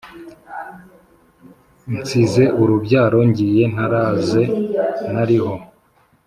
Nsize 1.97 2.43
urubyaro 2.61 3.19
Ngiye 3.29 3.63
ntaraze 3.73 4.41
nariho 5.13 5.53